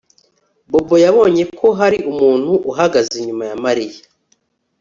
Bobo 0.71 0.95
yabonye 1.05 1.43
ko 1.59 1.67
hari 1.79 1.97
umuntu 2.11 2.51
uhagaze 2.71 3.13
inyuma 3.21 3.43
ya 3.49 3.55
Mariya 3.65 3.99